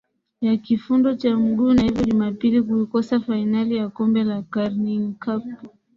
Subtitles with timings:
[0.41, 5.43] ya kifundo cha mguu na hivyo jumapili kuikosa fainali ya kombe la carlin cup